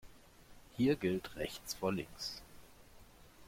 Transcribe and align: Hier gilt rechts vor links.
Hier 0.77 0.95
gilt 0.95 1.35
rechts 1.35 1.75
vor 1.75 1.93
links. 1.93 2.41